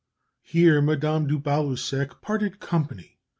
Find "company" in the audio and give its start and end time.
2.59-3.19